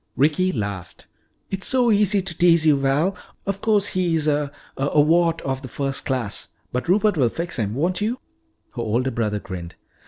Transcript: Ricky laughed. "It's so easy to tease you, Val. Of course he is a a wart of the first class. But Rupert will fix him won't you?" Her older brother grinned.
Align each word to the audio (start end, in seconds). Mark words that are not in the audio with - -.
Ricky 0.15 0.51
laughed. 0.51 1.05
"It's 1.51 1.67
so 1.67 1.91
easy 1.91 2.23
to 2.23 2.35
tease 2.35 2.65
you, 2.65 2.75
Val. 2.75 3.15
Of 3.45 3.61
course 3.61 3.89
he 3.89 4.15
is 4.15 4.27
a 4.27 4.51
a 4.75 4.99
wart 4.99 5.41
of 5.43 5.61
the 5.61 5.67
first 5.67 6.05
class. 6.07 6.47
But 6.71 6.89
Rupert 6.89 7.17
will 7.17 7.29
fix 7.29 7.59
him 7.59 7.75
won't 7.75 8.01
you?" 8.01 8.15
Her 8.75 8.81
older 8.81 9.11
brother 9.11 9.37
grinned. 9.39 9.75